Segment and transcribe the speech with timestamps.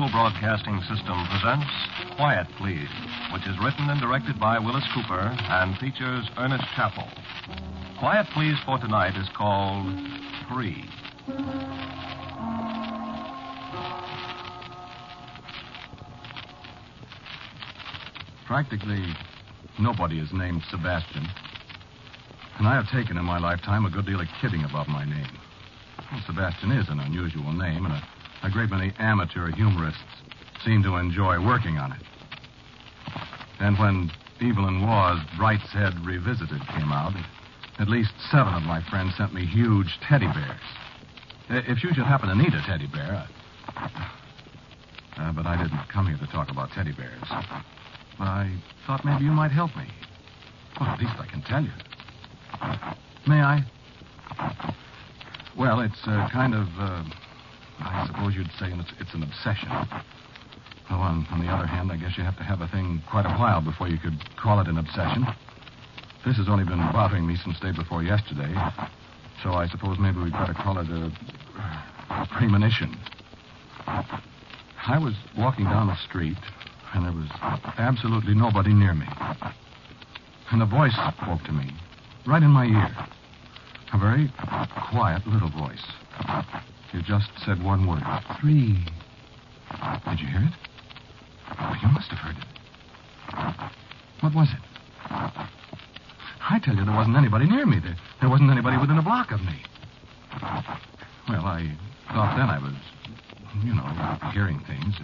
[0.00, 1.66] Mutual Broadcasting System presents
[2.16, 2.88] Quiet, Please,
[3.34, 7.06] which is written and directed by Willis Cooper and features Ernest Chappell.
[7.98, 9.84] Quiet, Please for tonight is called
[10.48, 10.88] Free.
[18.46, 19.04] Practically
[19.78, 21.26] nobody is named Sebastian.
[22.56, 25.38] And I have taken in my lifetime a good deal of kidding about my name.
[26.10, 28.02] Well, Sebastian is an unusual name, and a,
[28.42, 30.00] a great many amateur humorists
[30.64, 32.02] seem to enjoy working on it.
[33.60, 37.12] And when Evelyn Waugh's Brideshead Revisited came out,
[37.78, 40.60] at least seven of my friends sent me huge teddy bears.
[41.68, 43.26] If you should happen to need a teddy bear.
[45.16, 47.28] Uh, but I didn't come here to talk about teddy bears.
[48.18, 49.86] But I thought maybe you might help me.
[50.78, 51.72] Well, at least I can tell you.
[53.26, 53.60] May I?
[55.58, 57.04] Well, it's a kind of, uh,
[57.80, 59.68] I suppose you'd say it's, it's an obsession.
[60.88, 63.26] Though on, on the other hand, I guess you have to have a thing quite
[63.26, 65.26] a while before you could call it an obsession.
[66.26, 68.52] This has only been bothering me since day before yesterday.
[69.42, 71.10] So I suppose maybe we'd better call it a,
[72.10, 72.96] a premonition.
[73.86, 76.36] I was walking down the street,
[76.94, 77.30] and there was
[77.78, 79.06] absolutely nobody near me.
[80.50, 81.70] And a voice spoke to me,
[82.26, 82.96] right in my ear.
[83.92, 84.32] A very
[84.90, 85.84] quiet little voice.
[86.92, 88.02] It just said one word
[88.40, 88.84] three.
[90.08, 90.52] Did you hear it?
[91.58, 93.70] Oh, you must have heard it.
[94.20, 94.60] What was it?
[95.10, 97.78] I tell you, there wasn't anybody near me.
[97.78, 99.62] There, there wasn't anybody within a block of me.
[101.28, 101.76] Well, I
[102.08, 102.74] thought then I was,
[103.64, 103.86] you know,
[104.32, 104.94] hearing things.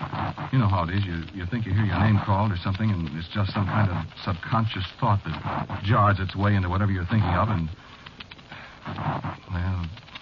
[0.00, 1.04] Uh, You know how it is.
[1.04, 3.90] You, you think you hear your name called or something, and it's just some kind
[3.90, 7.68] of subconscious thought that jars its way into whatever you're thinking of, and.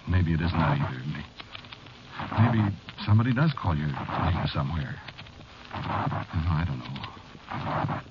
[0.09, 1.01] Maybe it isn't that either.
[1.13, 1.25] May-
[2.39, 2.75] Maybe
[3.05, 4.95] somebody does call your name somewhere.
[5.73, 8.01] I don't know.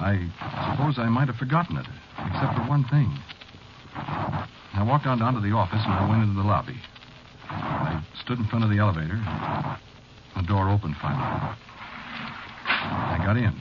[0.00, 1.86] I suppose I might have forgotten it,
[2.26, 3.12] except for one thing.
[3.94, 6.76] I walked on down to the office and I went into the lobby.
[7.50, 9.20] I stood in front of the elevator.
[10.36, 11.54] The door opened finally.
[12.66, 13.54] I got in.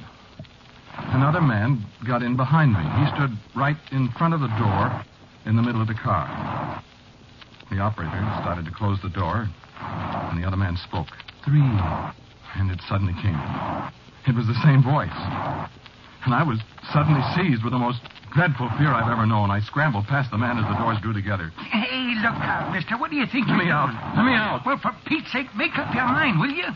[1.14, 2.80] Another man got in behind me.
[3.04, 5.04] He stood right in front of the door
[5.46, 6.28] in the middle of the car.
[7.70, 9.48] The operator started to close the door,
[9.80, 11.08] and the other man spoke.
[11.46, 11.62] Three.
[11.62, 13.38] And it suddenly came.
[14.28, 15.14] It was the same voice.
[16.26, 16.60] And I was
[16.92, 18.02] suddenly seized with the most
[18.34, 19.52] dreadful fear I've ever known.
[19.52, 21.52] I scrambled past the man as the doors drew together.
[21.70, 22.98] Hey, look out, mister.
[22.98, 23.94] What do you think Let me out.
[24.18, 24.66] Let me out.
[24.66, 26.68] Well, for Pete's sake, make up your mind, will you?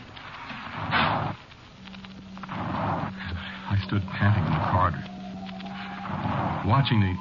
[3.66, 5.02] I stood panting in the corridor,
[6.70, 7.14] watching the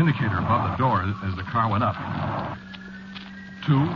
[0.00, 1.94] indicator above the door as the car went up.
[3.70, 3.86] Two.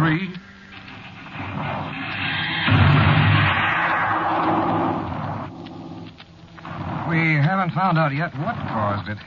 [0.00, 0.32] Three.
[7.04, 9.18] We haven't found out yet what caused it.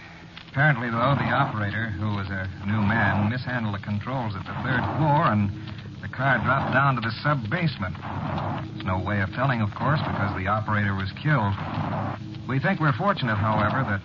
[0.50, 4.82] Apparently, though, the operator, who was a new man, mishandled the controls at the third
[4.98, 5.52] floor, and
[6.02, 7.94] the car dropped down to the sub basement.
[8.74, 11.54] There's no way of telling, of course, because the operator was killed.
[12.50, 14.02] We think we're fortunate, however, that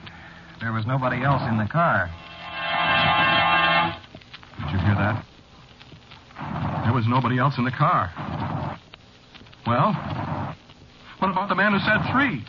[0.60, 2.10] there was nobody else in the car.
[4.74, 5.24] You hear that?
[6.82, 8.10] There was nobody else in the car.
[9.64, 9.94] Well,
[11.20, 12.42] what about the man who said three?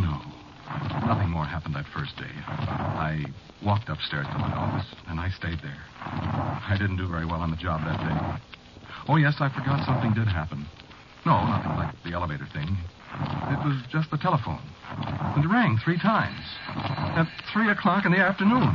[0.00, 0.16] No.
[1.04, 2.32] Nothing more happened that first day.
[2.48, 3.26] I
[3.62, 5.84] walked upstairs to my office, and I stayed there.
[6.00, 8.16] I didn't do very well on the job that day.
[9.06, 10.64] Oh, yes, I forgot something did happen.
[11.26, 12.78] No, nothing like the elevator thing.
[13.52, 14.62] It was just the telephone.
[15.36, 16.40] It rang three times.
[16.68, 18.70] At three o'clock in the afternoon.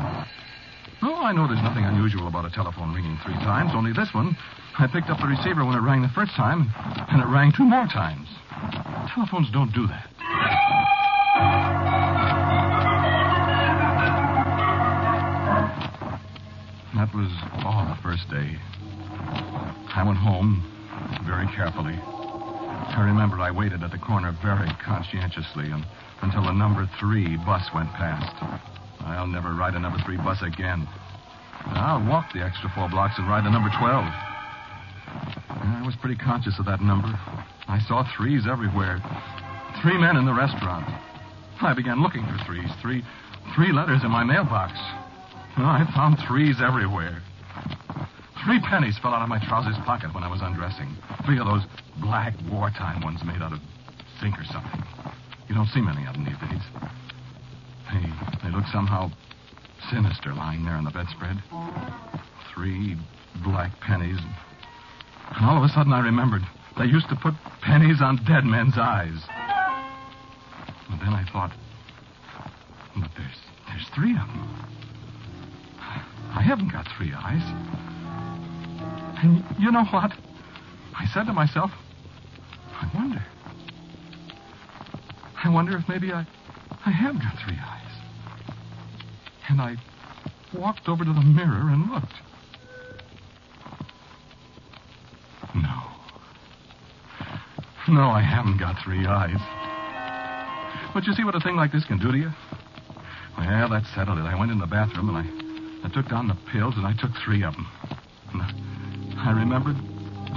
[1.02, 4.36] Oh, I know there's nothing unusual about a telephone ringing three times, only this one,
[4.78, 6.70] I picked up the receiver when it rang the first time,
[7.10, 8.28] and it rang two more times.
[9.14, 10.10] Telephones don't do that.
[16.96, 17.32] That was
[17.64, 18.58] all the first day.
[19.96, 20.62] I went home
[21.26, 21.98] very carefully.
[22.88, 25.86] I remember I waited at the corner very conscientiously and,
[26.22, 28.36] until the number three bus went past.
[29.02, 30.88] I'll never ride a number three bus again.
[31.66, 34.06] I'll walk the extra four blocks and ride the number 12.
[35.66, 37.10] I was pretty conscious of that number.
[37.68, 39.02] I saw threes everywhere.
[39.82, 40.86] Three men in the restaurant.
[41.62, 42.70] I began looking for threes.
[42.82, 43.04] Three,
[43.56, 44.74] three letters in my mailbox.
[45.58, 47.22] I found threes everywhere.
[48.46, 50.96] Three pennies fell out of my trousers pocket when I was undressing.
[51.26, 51.64] Three of those
[52.00, 53.60] black wartime ones made out of
[54.22, 54.84] zinc or something.
[55.50, 56.62] You don't see many of them these days.
[57.90, 58.06] They,
[58.46, 59.10] they look somehow
[59.90, 61.42] sinister lying there on the bedspread.
[62.54, 62.96] Three
[63.44, 64.20] black pennies.
[65.36, 66.44] And all of a sudden I remembered
[66.78, 67.34] they used to put
[67.64, 69.26] pennies on dead men's eyes.
[70.92, 71.52] And then I thought,
[72.96, 74.70] but there's there's three of them.
[76.36, 77.95] I haven't got three eyes.
[79.18, 80.12] And you know what?
[80.98, 81.72] I said to myself,
[82.72, 83.26] I wonder.
[85.44, 86.26] I wonder if maybe I,
[86.86, 87.82] I have got three eyes.
[89.50, 89.76] And I
[90.54, 92.14] walked over to the mirror and looked.
[95.54, 95.84] No.
[97.88, 99.40] No, I haven't got three eyes.
[100.94, 102.32] But you see what a thing like this can do to you?
[103.38, 104.22] Well, that settled it.
[104.22, 107.12] I went in the bathroom and I, I took down the pills and I took
[107.24, 107.68] three of them.
[108.34, 108.75] And I,
[109.18, 109.76] I remembered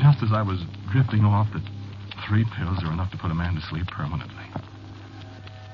[0.00, 0.60] just as I was
[0.92, 1.62] drifting off that
[2.26, 4.44] three pills are enough to put a man to sleep permanently.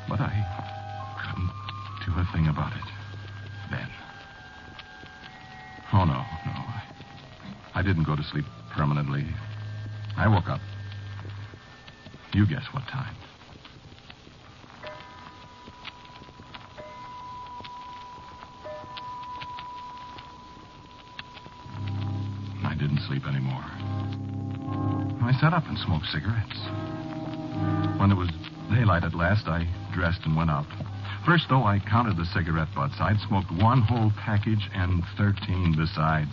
[0.08, 0.32] But I
[1.20, 1.50] couldn't
[2.06, 2.88] do a thing about it
[3.70, 3.88] then.
[5.92, 6.52] Oh, no, no.
[6.52, 6.82] I,
[7.74, 9.24] I didn't go to sleep permanently.
[10.16, 10.60] I woke up.
[12.32, 13.14] You guess what time.
[23.06, 23.64] Sleep anymore.
[25.24, 26.58] I sat up and smoked cigarettes.
[28.00, 28.30] When it was
[28.72, 30.66] daylight at last, I dressed and went out.
[31.24, 32.94] First, though, I counted the cigarette butts.
[33.00, 36.32] I'd smoked one whole package and 13 besides.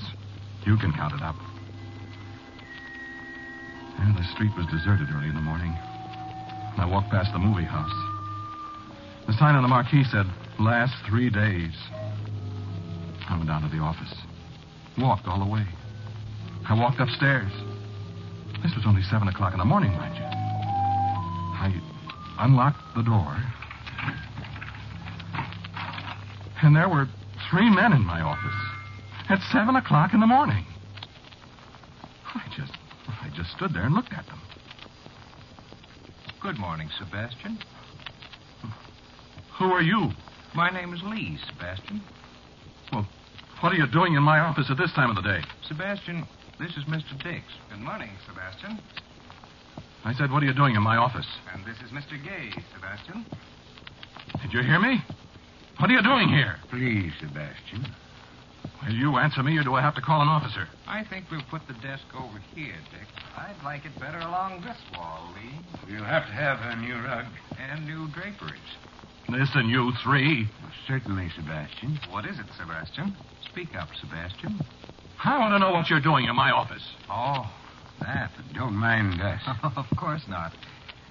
[0.66, 1.36] You can count it up.
[4.00, 5.72] And the street was deserted early in the morning.
[6.78, 7.94] I walked past the movie house.
[9.28, 10.26] The sign on the marquee said,
[10.60, 11.76] last three days.
[13.30, 14.14] I went down to the office.
[14.98, 15.66] Walked all the way.
[16.70, 17.52] I walked upstairs.
[18.64, 20.24] This was only 7 o'clock in the morning, mind you.
[20.24, 21.82] I
[22.40, 23.38] unlocked the door.
[26.64, 27.08] And there were
[27.50, 28.56] three men in my office
[29.30, 30.66] at 7 o'clock in the morning.
[32.36, 32.74] I just,
[33.08, 34.40] I just stood there and looked at them.
[36.42, 37.60] Good morning, Sebastian.
[39.60, 40.10] Who are you?
[40.56, 42.02] My name is Lee, Sebastian.
[42.92, 43.08] Well,
[43.62, 45.42] what are you doing in my office at this time of the day?
[45.68, 46.28] Sebastian,
[46.62, 47.18] this is Mr.
[47.24, 47.42] Dix.
[47.72, 48.80] Good morning, Sebastian.
[50.06, 51.26] I said, what are you doing in my office?
[51.52, 52.24] And this is Mr.
[52.24, 53.26] Gay, Sebastian.
[54.44, 55.02] Did you hear me?
[55.80, 56.58] What are you doing here?
[56.70, 57.88] Please, Sebastian.
[58.86, 60.68] Will you answer me, or do I have to call an officer?
[60.88, 63.08] I think we'll put the desk over here, Dick.
[63.36, 65.58] I'd like it better along this wall, Lee.
[65.90, 67.26] We'll have to have a new rug.
[67.58, 68.60] And new draperies.
[69.30, 70.48] Listen, you three.
[70.88, 72.00] Certainly, Sebastian.
[72.12, 73.16] What is it, Sebastian?
[73.50, 74.60] Speak up, Sebastian.
[75.24, 76.82] I want to know what you're doing in my office.
[77.10, 77.50] Oh,
[78.02, 78.32] that.
[78.56, 79.42] Don't mind us.
[79.64, 80.52] of course not.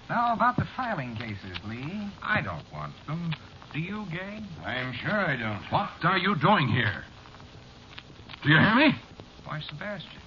[0.08, 2.08] Now, about the filing cases, Lee.
[2.22, 3.32] I don't want them.
[3.72, 4.40] Do you, Gay?
[4.64, 5.62] I'm sure I don't.
[5.70, 7.04] What are you doing here?
[8.42, 8.90] Do you hear me?
[9.44, 10.20] Why, Sebastian,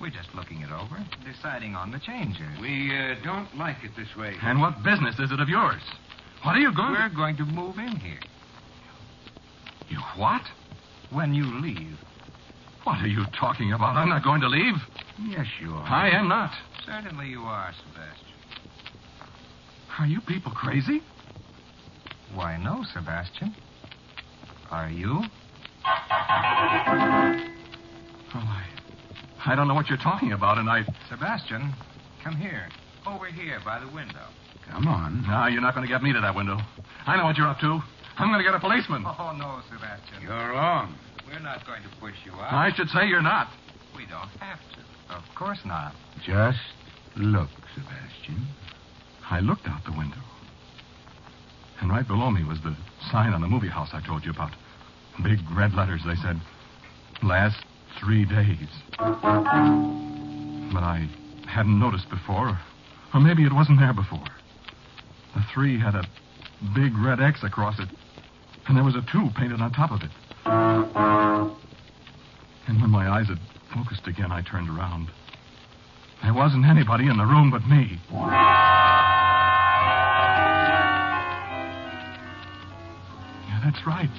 [0.00, 0.96] We're just looking it over,
[1.26, 2.40] deciding on the changes.
[2.60, 4.34] We uh, don't like it this way.
[4.42, 5.82] And what business is it of yours?
[6.42, 8.20] What are you going We're going to move in here
[9.90, 10.42] You what?
[11.10, 11.98] when you leave.
[12.84, 13.96] What are you talking about?
[13.96, 14.74] I'm not going to leave.
[15.26, 15.84] Yes, you are.
[15.84, 16.50] I am not.
[16.84, 18.26] Certainly you are, Sebastian.
[19.98, 21.00] Are you people crazy?
[22.34, 23.54] Why, no, Sebastian.
[24.70, 25.22] Are you?
[28.34, 28.64] Well, I,
[29.46, 30.84] I don't know what you're talking about, and I.
[31.08, 31.72] Sebastian,
[32.22, 32.68] come here.
[33.06, 34.26] Over here by the window.
[34.70, 35.22] Come on.
[35.26, 36.58] No, you're not going to get me to that window.
[37.06, 37.80] I know what you're up to.
[38.16, 39.04] I'm going to get a policeman.
[39.06, 40.22] Oh, no, Sebastian.
[40.22, 40.94] You're wrong.
[41.34, 42.52] We're not going to push you out.
[42.52, 43.48] I should say you're not.
[43.96, 45.14] We don't have to.
[45.16, 45.92] Of course not.
[46.24, 46.60] Just
[47.16, 48.46] look, Sebastian.
[49.28, 50.22] I looked out the window.
[51.80, 52.76] And right below me was the
[53.10, 54.52] sign on the movie house I told you about.
[55.24, 56.02] Big red letters.
[56.06, 56.40] They said,
[57.24, 57.56] last
[57.98, 58.68] three days.
[58.96, 61.08] But I
[61.48, 62.60] hadn't noticed before,
[63.12, 64.28] or maybe it wasn't there before.
[65.34, 66.04] The three had a
[66.76, 67.88] big red X across it,
[68.68, 70.10] and there was a two painted on top of it.
[70.46, 71.54] And
[72.80, 73.38] when my eyes had
[73.72, 75.08] focused again, I turned around.
[76.22, 77.98] There wasn't anybody in the room but me.
[83.48, 84.10] Yeah, that's right.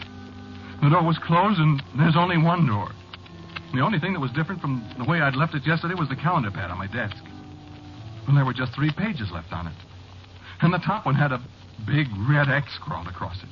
[0.82, 2.91] The door was closed, and there's only one door.
[3.74, 6.15] The only thing that was different from the way I'd left it yesterday was the
[6.15, 7.24] calendar pad on my desk.
[8.27, 9.75] And there were just three pages left on it.
[10.62, 11.41] And the top one had a
[11.86, 13.50] big red X scrawled across it.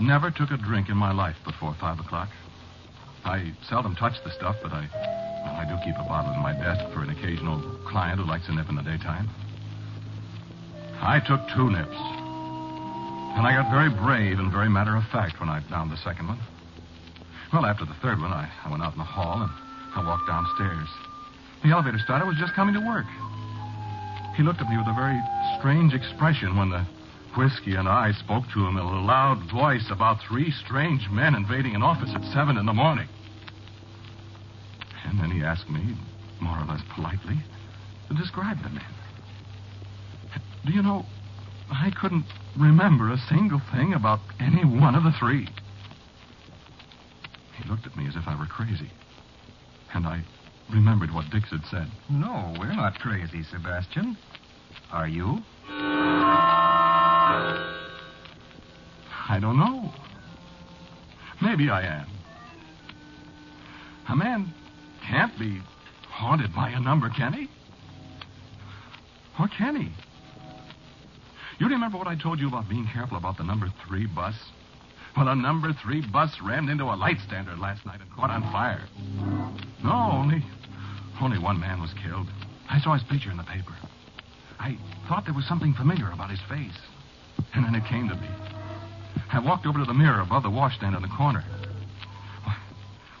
[0.00, 2.28] Never took a drink in my life before five o'clock.
[3.24, 4.88] I seldom touch the stuff, but I,
[5.44, 8.48] well, I do keep a bottle in my desk for an occasional client who likes
[8.48, 9.28] a nip in the daytime.
[11.00, 11.96] I took two nips.
[13.36, 16.28] And I got very brave and very matter of fact when I downed the second
[16.28, 16.40] one.
[17.52, 19.52] Well, after the third one, I, I went out in the hall and
[19.94, 20.88] I walked downstairs.
[21.62, 23.06] The elevator starter was just coming to work.
[24.36, 25.20] He looked at me with a very
[25.58, 26.84] strange expression when the
[27.36, 31.74] whiskey and I spoke to him in a loud voice about three strange men invading
[31.74, 33.08] an office at seven in the morning.
[35.04, 35.96] And then he asked me,
[36.40, 37.36] more or less politely,
[38.08, 38.84] to describe the men.
[40.66, 41.06] Do you know,
[41.70, 42.26] I couldn't
[42.58, 45.48] remember a single thing about any one of the three.
[47.56, 48.90] He looked at me as if I were crazy.
[49.94, 50.22] And I
[50.70, 51.88] remembered what Dix had said.
[52.10, 54.16] No, we're not crazy, Sebastian.
[54.92, 55.38] Are you?
[59.30, 59.92] I don't know.
[61.40, 62.06] Maybe I am.
[64.08, 64.52] A man
[65.08, 65.60] can't be
[66.08, 67.48] haunted by a number, can he?
[69.38, 69.92] Or can he?
[71.60, 74.34] You remember what I told you about being careful about the number three bus?
[75.16, 78.42] Well, a number three bus rammed into a light standard last night and caught on
[78.50, 78.82] fire.
[79.84, 80.44] No, only
[81.20, 82.26] only one man was killed.
[82.68, 83.76] I saw his picture in the paper.
[84.58, 84.76] I
[85.08, 86.78] thought there was something familiar about his face.
[87.54, 88.49] And then it came to me.
[89.32, 91.44] I walked over to the mirror above the washstand in the corner.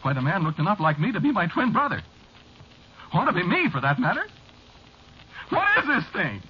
[0.02, 2.02] Why, the man looked enough like me to be my twin brother.
[3.12, 4.24] Ought to be me, for that matter.
[5.50, 6.42] What is this thing?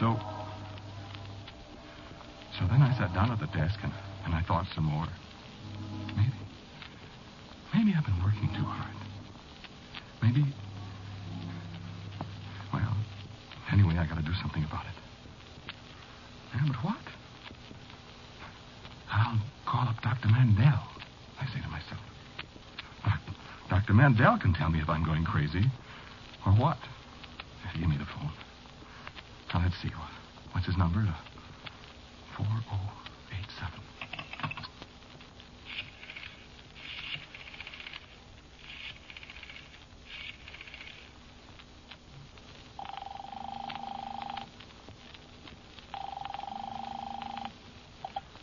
[0.00, 0.16] So.
[2.58, 3.92] So then I sat down at the desk and,
[4.24, 5.08] and I thought some more.
[6.16, 6.32] Maybe.
[7.74, 8.94] Maybe I've been working too hard.
[10.22, 10.44] Maybe.
[12.72, 12.96] Well,
[13.72, 15.03] anyway, I gotta do something about it.
[16.54, 16.96] Yeah, but what?
[19.12, 20.28] I'll call up Dr.
[20.28, 20.80] Mandel,
[21.40, 22.00] I say to myself.
[23.70, 23.94] Dr.
[23.94, 25.64] Mandel can tell me if I'm going crazy.
[26.46, 26.78] Or what.
[27.64, 28.30] Yeah, Give me the phone.
[29.52, 29.88] Now, let's see.
[29.88, 30.10] What,
[30.52, 31.00] what's his number?
[31.00, 31.14] Uh,
[32.36, 33.70] 4087.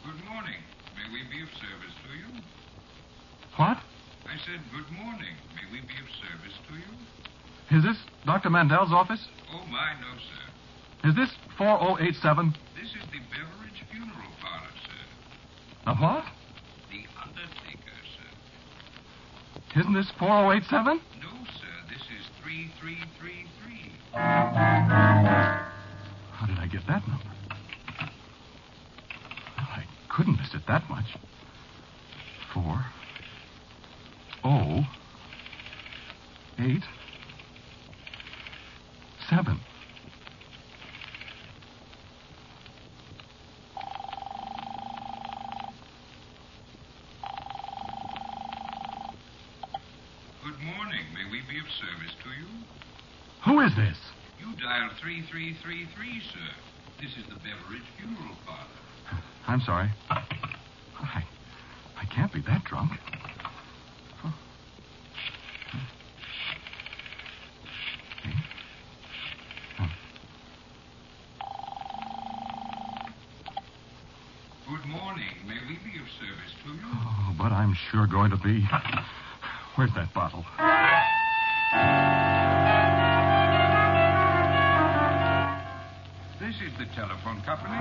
[0.03, 0.59] Good morning.
[0.97, 2.41] May we be of service to you?
[3.57, 3.77] What?
[4.25, 5.35] I said good morning.
[5.55, 6.91] May we be of service to you?
[7.71, 8.49] Is this Dr.
[8.49, 9.25] Mandel's office?
[9.53, 10.43] Oh, my, no, sir.
[11.09, 12.53] Is this 4087?
[12.75, 14.91] This is the Beveridge Funeral Parlor, sir.
[15.87, 16.25] A what?
[16.91, 18.27] The Undertaker, sir.
[19.79, 20.99] Isn't this 4087?
[21.21, 21.29] No,
[21.61, 21.73] sir.
[21.87, 23.93] This is 3333.
[24.11, 25.63] How
[26.45, 27.31] did I get that number?
[29.55, 31.15] Well, I couldn't miss it that much.
[32.53, 32.85] Four.
[34.43, 34.85] Oh.
[36.59, 36.83] Eight.
[51.81, 52.47] service to you?
[53.45, 53.97] Who is this?
[54.39, 56.37] You dialed 3333, sir.
[57.01, 59.23] This is the Beveridge Funeral Parlor.
[59.47, 59.89] I'm sorry.
[60.11, 61.23] I,
[61.99, 62.91] I can't be that drunk.
[64.21, 64.29] Huh.
[74.69, 75.25] Good morning.
[75.47, 76.79] May we be of service to you?
[76.85, 78.67] Oh, but I'm sure going to be.
[79.75, 80.45] Where's that bottle?
[86.61, 87.73] Is the telephone company.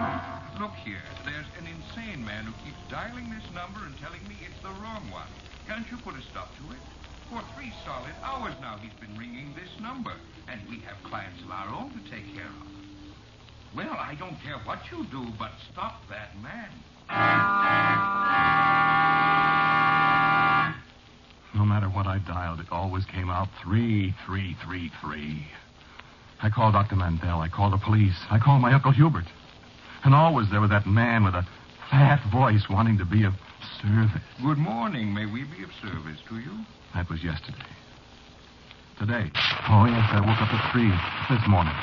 [0.58, 1.04] Look here.
[1.24, 5.04] There's an insane man who keeps dialing this number and telling me it's the wrong
[5.12, 5.28] one.
[5.68, 6.80] Can't you put a stop to it?
[7.28, 10.12] For three solid hours now he's been ringing this number,
[10.48, 12.68] and we have clients of our own to take care of.
[13.76, 16.72] Well, I don't care what you do, but stop that man.
[21.54, 25.46] No matter what I dialed, it always came out three, three, three, three.
[26.42, 26.96] I called Dr.
[26.96, 27.40] Mandel.
[27.40, 28.16] I called the police.
[28.30, 29.26] I called my Uncle Hubert.
[30.04, 31.46] And always there was that man with a
[31.90, 33.34] fat voice wanting to be of
[33.82, 34.24] service.
[34.40, 35.12] Good morning.
[35.12, 36.64] May we be of service to you?
[36.94, 37.68] That was yesterday.
[38.98, 39.28] Today.
[39.68, 40.88] Oh, yes, I woke up at three
[41.28, 41.76] this morning.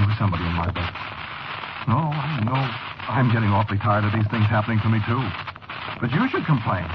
[0.00, 0.88] There was somebody in my bed.
[1.84, 2.60] No, I know.
[3.12, 5.20] I'm getting awfully tired of these things happening to me, too.
[6.00, 6.88] But you should complain.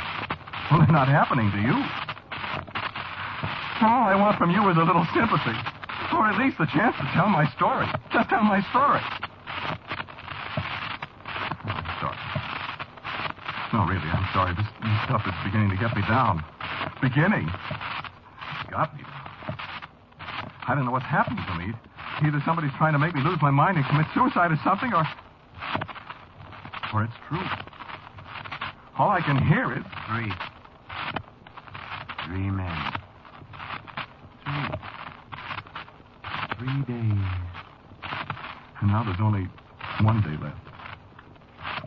[0.70, 1.78] Well, they're not happening to you.
[3.86, 5.58] All I want from you is a little sympathy.
[6.14, 7.88] Or at least the chance to tell my story.
[8.14, 9.02] Just tell my story.
[11.66, 12.18] I'm sorry.
[13.74, 14.54] No, really, I'm sorry.
[14.54, 16.46] This, this stuff is beginning to get me down.
[17.02, 17.50] Beginning?
[17.50, 19.04] It's got me.
[20.68, 21.74] I don't know what's happening to me.
[22.22, 25.04] Either somebody's trying to make me lose my mind and commit suicide or something, or.
[26.94, 27.44] or it's true.
[28.98, 29.84] All I can hear is.
[30.08, 30.32] Three.
[32.28, 32.94] Three men.
[34.46, 34.78] Three.
[36.64, 37.28] Three days.
[38.80, 39.50] And now there's only
[40.00, 40.64] one day left.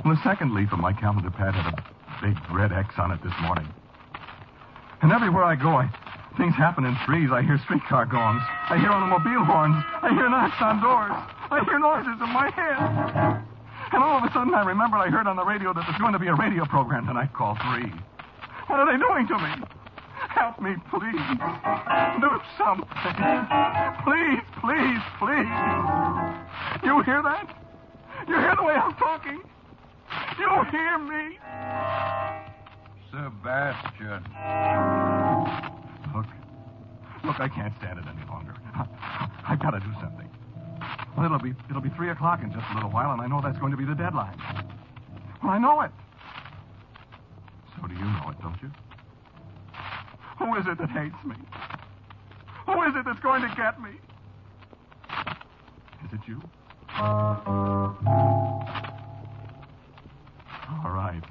[0.05, 1.77] The second leaf of my calendar pad had a
[2.21, 3.67] big red X on it this morning.
[5.01, 5.89] And everywhere I go, I,
[6.37, 7.31] things happen in threes.
[7.33, 8.43] I hear streetcar gongs.
[8.69, 9.81] I hear automobile horns.
[10.03, 11.17] I hear knocks on doors.
[11.49, 12.77] I hear noises in my head.
[13.97, 16.13] And all of a sudden, I remember I heard on the radio that there's going
[16.13, 17.93] to be a radio program tonight called Three.
[18.69, 19.67] What are they doing to me?
[20.37, 21.27] Help me, please.
[22.21, 23.17] Do something.
[24.05, 25.47] Please, please, please.
[26.83, 27.47] You hear that?
[28.27, 29.41] You hear the way I'm talking?
[30.39, 31.39] You hear me?
[33.13, 34.27] Sebastian.
[36.15, 36.27] Look.
[37.23, 38.55] Look, I can't stand it any longer.
[38.75, 40.29] I, I've got to do something.
[41.17, 43.41] Well, it'll be it'll be three o'clock in just a little while, and I know
[43.41, 44.37] that's going to be the deadline.
[45.43, 45.93] Well, I know it.
[47.77, 48.71] So do you know it, don't you?
[50.41, 51.37] Who is it that hates me?
[52.67, 53.91] Who is it that's going to get me?
[56.05, 56.41] Is it you?
[56.99, 57.97] All
[60.85, 61.23] right.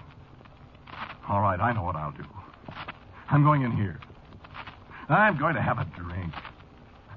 [1.27, 2.23] All right, I know what I'll do.
[3.29, 3.99] I'm going in here.
[5.09, 6.33] I'm going to have a drink.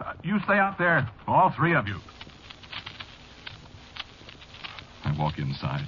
[0.00, 1.98] Uh, you stay out there, all three of you.
[5.04, 5.86] I walk inside.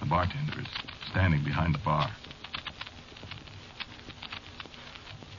[0.00, 0.66] The bartender is
[1.10, 2.08] standing behind the bar.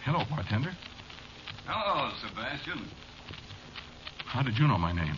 [0.03, 0.71] Hello, bartender.
[1.65, 2.87] Hello, Sebastian.
[4.35, 5.15] How did you know my name?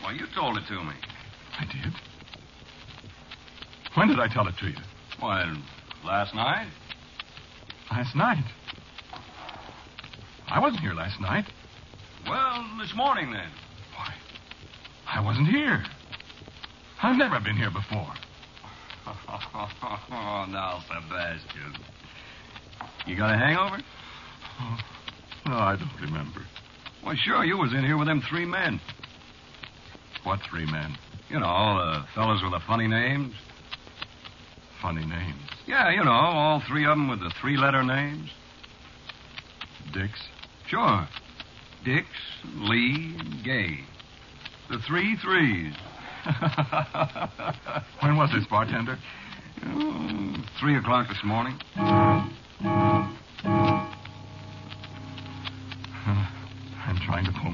[0.00, 0.94] Well, you told it to me.
[1.58, 1.92] I did.
[3.96, 4.76] When did I tell it to you?
[5.20, 5.56] Well,
[6.04, 6.68] last night?
[7.90, 8.44] Last night.
[10.46, 11.46] I wasn't here last night.
[12.28, 13.50] Well, this morning then.
[13.96, 14.14] Why?
[15.08, 15.82] I wasn't here.
[17.02, 18.14] I've never been here before.
[19.08, 21.74] oh, now, Sebastian.
[23.04, 23.82] You got a hangover?
[24.60, 24.78] Oh,
[25.46, 26.46] no, I don't remember.
[27.04, 28.80] Well, sure, you was in here with them three men.
[30.22, 30.96] What three men?
[31.28, 33.34] You know, all the fellows with the funny names.
[34.80, 35.40] Funny names.
[35.66, 38.30] Yeah, you know, all three of them with the three-letter names.
[39.92, 40.12] Dix.
[40.66, 41.06] Sure.
[41.84, 42.06] Dix,
[42.56, 43.80] Lee, and Gay.
[44.70, 45.74] The three threes.
[48.00, 48.98] when was this, bartender?
[49.66, 51.58] Oh, three o'clock this morning.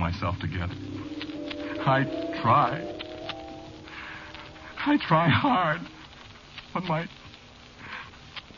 [0.01, 0.75] Trying to myself together.
[1.87, 2.05] I
[2.43, 2.97] try.
[4.87, 5.81] I try hard.
[6.73, 7.09] But my.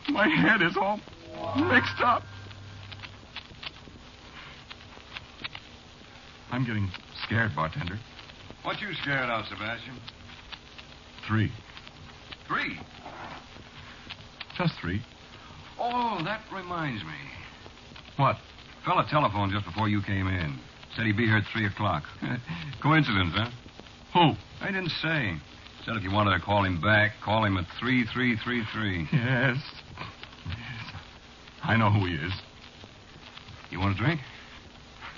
[0.09, 1.01] My head is all
[1.57, 2.23] mixed up.
[6.51, 6.91] I'm getting
[7.25, 7.99] scared, bartender.
[8.63, 9.99] What you scared of, Sebastian?
[11.27, 11.51] Three.
[12.47, 12.79] Three.
[14.59, 15.01] Just three.
[15.79, 17.15] Oh, that reminds me.
[18.17, 18.37] What?
[18.85, 20.59] Fella telephoned just before you came in.
[20.97, 22.05] Said he'd be here at 3 o'clock.
[22.83, 23.51] Coincidence, huh?
[24.15, 24.65] Who?
[24.65, 25.37] I didn't say.
[25.85, 29.09] Said if you wanted to call him back, call him at 3333.
[29.13, 29.57] Yes.
[30.47, 30.57] Yes.
[31.63, 32.33] I know who he is.
[33.71, 34.21] You want a drink?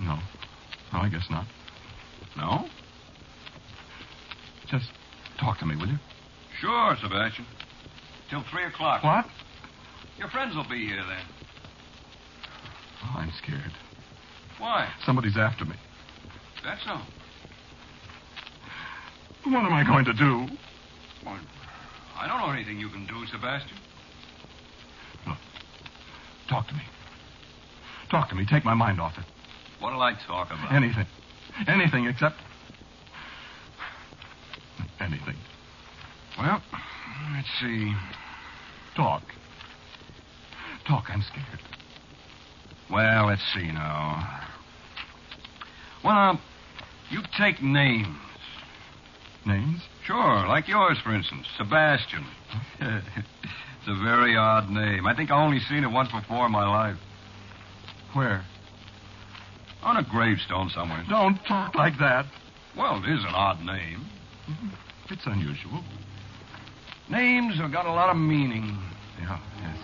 [0.01, 0.19] No.
[0.93, 1.47] No, I guess not.
[2.37, 2.67] No?
[4.71, 4.87] Just
[5.41, 5.99] talk to me, will you?
[6.61, 7.47] Sure, Sebastian.
[8.31, 9.03] Till 3 o'clock.
[9.03, 9.27] What?
[10.19, 11.27] Your friends will be here then.
[13.05, 13.73] Oh, I'm scared.
[14.59, 14.89] Why?
[15.05, 15.77] Somebody's after me.
[16.65, 17.03] That's all.
[19.45, 20.47] What am I going to do?
[21.25, 21.39] Well,
[22.17, 23.77] I don't know anything you can do, Sebastian.
[25.27, 25.37] Look,
[26.49, 26.83] Talk to me.
[28.11, 28.47] Talk to me.
[28.49, 29.25] Take my mind off it.
[29.81, 30.73] What'll I talk about?
[30.73, 31.07] Anything.
[31.69, 32.37] Anything except.
[35.01, 35.37] Anything.
[36.39, 36.63] Well,
[37.35, 37.93] let's see.
[38.97, 39.23] Talk.
[40.87, 41.05] Talk.
[41.09, 41.61] I'm scared.
[42.91, 44.41] Well, let's see now.
[46.05, 46.41] Well,
[47.11, 48.17] you take names.
[49.47, 49.81] Names?
[50.05, 52.27] Sure, like yours, for instance, Sebastian.
[52.81, 55.07] it's a very odd name.
[55.07, 56.97] I think I only seen it once before in my life.
[58.13, 58.45] Where?
[59.83, 61.05] On a gravestone somewhere.
[61.09, 62.27] Don't talk like that.
[62.77, 64.07] Well, it is an odd name.
[65.11, 65.85] It's unusual.
[67.11, 68.79] Names have got a lot of meaning.
[69.21, 69.79] Yeah, yes.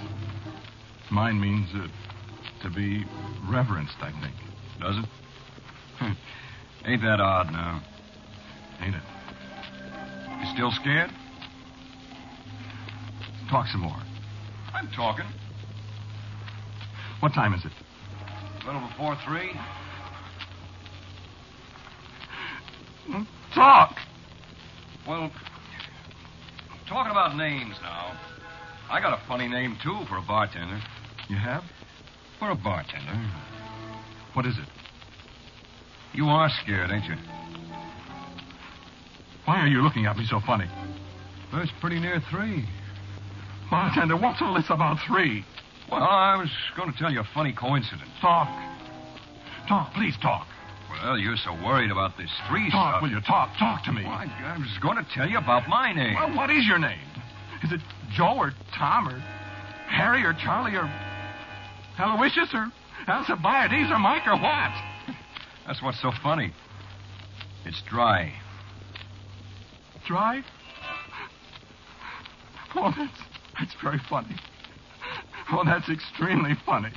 [1.11, 1.87] Mine means uh,
[2.63, 3.05] to be
[3.49, 4.35] reverenced, I think.
[4.81, 6.17] Does it?
[6.87, 7.83] Ain't that odd now?
[8.81, 9.03] Ain't it?
[10.41, 11.11] You still scared?
[13.51, 14.01] Talk some more.
[14.73, 15.27] I'm talking.
[17.21, 17.73] What time is it?
[18.63, 19.51] A little before three.
[23.55, 23.97] Talk!
[25.07, 25.31] Well,
[26.89, 28.17] talking about names now.
[28.89, 30.81] I got a funny name, too, for a bartender.
[31.29, 31.63] You have?
[32.41, 33.31] For a bartender.
[34.33, 34.65] What is it?
[36.15, 37.15] You are scared, ain't you?
[39.45, 40.65] Why are you looking at me so funny?
[41.53, 42.67] Well, it's pretty near three.
[43.71, 45.45] Bartender, what's all this about three?
[45.93, 48.09] Well, I was going to tell you a funny coincidence.
[48.23, 48.49] Talk.
[49.69, 50.47] Talk, please talk.
[50.91, 53.03] Well, you're so worried about this three Talk, stuff.
[53.03, 53.21] will you?
[53.21, 53.51] Talk.
[53.59, 54.03] Talk to me.
[54.03, 56.15] Well, I, I was going to tell you about my name.
[56.15, 56.99] Well, what is your name?
[57.63, 57.81] Is it
[58.17, 59.19] Joe or Tom or
[59.89, 60.91] Harry or Charlie or
[61.99, 62.71] Aloysius or
[63.09, 64.73] Alcibiades or Mike or what?
[65.67, 66.53] That's what's so funny.
[67.65, 68.33] It's dry.
[70.07, 70.43] Dry?
[72.75, 73.19] Oh, that's,
[73.59, 74.35] that's very funny.
[75.53, 76.93] Oh, that's extremely funny.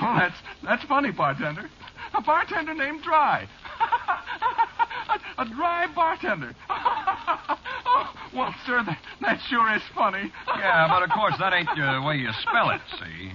[0.00, 1.68] Oh, that's that's funny, bartender.
[2.14, 3.48] A bartender named Dry.
[5.38, 6.54] a, a dry bartender.
[6.70, 10.30] oh, well, sir, that, that sure is funny.
[10.46, 13.32] Yeah, but of course that ain't the way you spell it, see?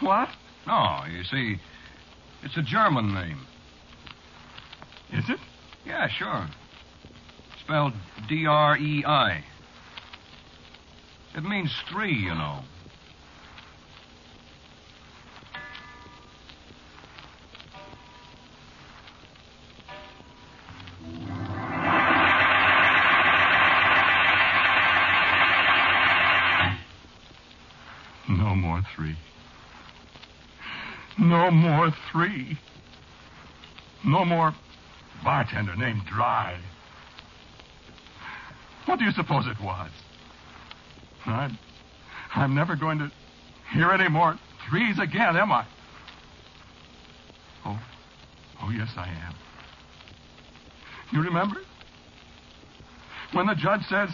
[0.00, 0.28] What?
[0.66, 1.56] No, you see,
[2.42, 3.40] it's a German name.
[5.12, 5.38] Is it?
[5.84, 6.46] Yeah, sure.
[7.60, 7.94] Spelled
[8.28, 9.44] D R E I.
[11.34, 12.60] It means three, you know.
[31.48, 32.58] No more three.
[34.04, 34.54] No more
[35.24, 36.60] bartender named Dry.
[38.84, 39.90] What do you suppose it was?
[41.24, 41.58] I'm,
[42.34, 43.10] I'm never going to
[43.72, 45.66] hear any more threes again, am I?
[47.64, 47.80] Oh,
[48.62, 49.34] oh, yes, I am.
[51.12, 51.62] You remember?
[53.32, 54.10] When the judge says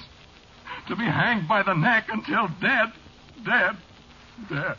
[0.87, 2.93] to be hanged by the neck until dead,
[3.45, 3.77] dead,
[4.49, 4.77] dead.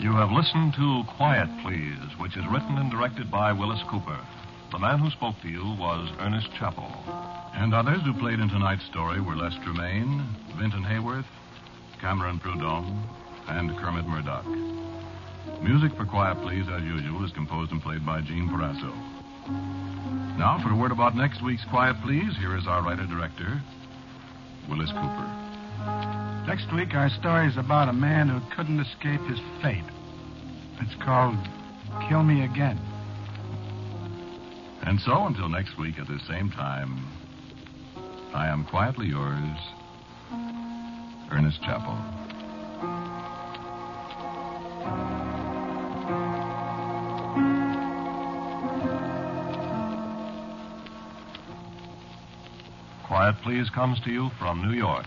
[0.00, 4.18] You have listened to Quiet Please, which is written and directed by Willis Cooper.
[4.72, 6.88] The man who spoke to you was Ernest Chappell.
[7.52, 10.24] And others who played in tonight's story were Les Tremayne,
[10.56, 11.28] Vinton Hayworth,
[12.00, 13.04] Cameron Prudhomme,
[13.48, 14.48] and Kermit Murdoch.
[15.62, 18.96] Music for Quiet Please, as usual, is composed and played by Gene Parasso.
[20.38, 23.60] Now, for a word about next week's Quiet Please, here is our writer-director,
[24.66, 26.19] Willis Cooper.
[26.46, 29.84] Next week, our story is about a man who couldn't escape his fate.
[30.80, 31.36] It's called
[32.08, 32.78] Kill Me Again.
[34.82, 37.06] And so, until next week at this same time,
[38.34, 39.58] I am quietly yours,
[41.30, 41.98] Ernest Chappell.
[53.06, 55.06] Quiet Please comes to you from New York.